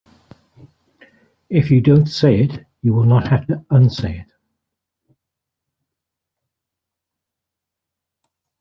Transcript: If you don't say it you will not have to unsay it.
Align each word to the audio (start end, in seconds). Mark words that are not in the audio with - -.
If 1.51 1.69
you 1.69 1.79
don't 1.79 2.07
say 2.07 2.39
it 2.39 2.65
you 2.81 2.91
will 2.91 3.03
not 3.05 3.27
have 3.27 3.45
to 3.45 3.63
unsay 3.69 4.21
it. 4.27 4.33